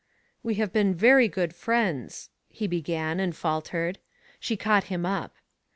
"We 0.43 0.55
have 0.55 0.73
been 0.73 0.95
very 0.95 1.27
good 1.27 1.53
friends," 1.53 2.31
he 2.49 2.65
began, 2.65 3.19
and 3.19 3.35
faltered. 3.35 3.99
She 4.39 4.57
caught 4.57 4.85
him 4.85 5.05
up. 5.05 5.35